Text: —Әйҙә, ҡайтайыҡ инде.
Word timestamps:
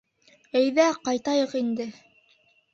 —Әйҙә, 0.61 0.87
ҡайтайыҡ 1.09 1.55
инде. 1.63 1.91